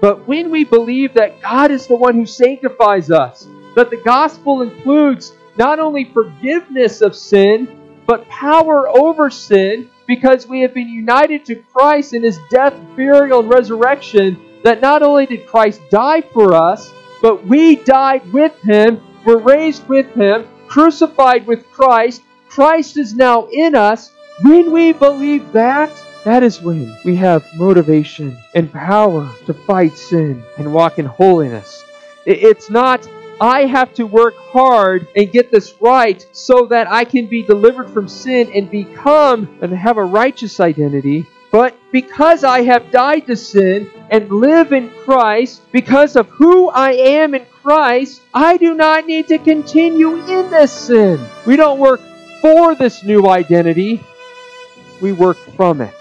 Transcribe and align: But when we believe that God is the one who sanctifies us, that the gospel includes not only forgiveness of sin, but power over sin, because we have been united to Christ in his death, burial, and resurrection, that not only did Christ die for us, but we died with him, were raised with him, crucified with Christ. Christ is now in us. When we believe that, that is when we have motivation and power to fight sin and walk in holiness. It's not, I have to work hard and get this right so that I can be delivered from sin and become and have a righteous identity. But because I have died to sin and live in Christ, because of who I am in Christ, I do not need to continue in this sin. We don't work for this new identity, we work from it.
But 0.00 0.26
when 0.26 0.50
we 0.50 0.64
believe 0.64 1.14
that 1.14 1.40
God 1.42 1.70
is 1.70 1.86
the 1.86 1.96
one 1.96 2.14
who 2.14 2.26
sanctifies 2.26 3.10
us, 3.10 3.46
that 3.76 3.90
the 3.90 3.98
gospel 3.98 4.62
includes 4.62 5.32
not 5.56 5.78
only 5.78 6.04
forgiveness 6.04 7.02
of 7.02 7.14
sin, 7.14 7.68
but 8.06 8.28
power 8.28 8.88
over 8.88 9.30
sin, 9.30 9.90
because 10.06 10.46
we 10.46 10.60
have 10.60 10.74
been 10.74 10.88
united 10.88 11.44
to 11.44 11.62
Christ 11.72 12.14
in 12.14 12.22
his 12.22 12.38
death, 12.50 12.74
burial, 12.96 13.40
and 13.40 13.48
resurrection, 13.48 14.40
that 14.64 14.80
not 14.80 15.02
only 15.02 15.26
did 15.26 15.46
Christ 15.46 15.80
die 15.90 16.22
for 16.22 16.54
us, 16.54 16.92
but 17.22 17.46
we 17.46 17.76
died 17.76 18.32
with 18.32 18.58
him, 18.62 19.00
were 19.24 19.38
raised 19.38 19.86
with 19.88 20.12
him, 20.14 20.48
crucified 20.66 21.46
with 21.46 21.70
Christ. 21.70 22.22
Christ 22.48 22.96
is 22.96 23.14
now 23.14 23.46
in 23.52 23.74
us. 23.74 24.12
When 24.42 24.72
we 24.72 24.92
believe 24.92 25.52
that, 25.52 25.92
that 26.24 26.42
is 26.42 26.60
when 26.60 26.94
we 27.04 27.16
have 27.16 27.46
motivation 27.54 28.36
and 28.54 28.72
power 28.72 29.30
to 29.46 29.54
fight 29.54 29.96
sin 29.96 30.42
and 30.58 30.72
walk 30.72 30.98
in 30.98 31.06
holiness. 31.06 31.82
It's 32.26 32.68
not, 32.68 33.08
I 33.40 33.64
have 33.64 33.94
to 33.94 34.06
work 34.06 34.34
hard 34.36 35.08
and 35.16 35.32
get 35.32 35.50
this 35.50 35.74
right 35.80 36.24
so 36.32 36.66
that 36.66 36.90
I 36.90 37.04
can 37.04 37.26
be 37.26 37.42
delivered 37.42 37.90
from 37.90 38.06
sin 38.06 38.50
and 38.54 38.70
become 38.70 39.58
and 39.62 39.72
have 39.72 39.96
a 39.96 40.04
righteous 40.04 40.60
identity. 40.60 41.26
But 41.50 41.74
because 41.90 42.44
I 42.44 42.62
have 42.62 42.90
died 42.90 43.26
to 43.26 43.36
sin 43.36 43.90
and 44.10 44.30
live 44.30 44.72
in 44.72 44.90
Christ, 44.90 45.62
because 45.72 46.16
of 46.16 46.28
who 46.28 46.68
I 46.68 46.92
am 46.92 47.34
in 47.34 47.46
Christ, 47.46 48.22
I 48.34 48.56
do 48.58 48.74
not 48.74 49.06
need 49.06 49.26
to 49.28 49.38
continue 49.38 50.16
in 50.16 50.50
this 50.50 50.70
sin. 50.70 51.18
We 51.46 51.56
don't 51.56 51.80
work 51.80 52.00
for 52.40 52.74
this 52.74 53.02
new 53.04 53.26
identity, 53.26 54.00
we 55.00 55.12
work 55.12 55.38
from 55.56 55.80
it. 55.80 55.94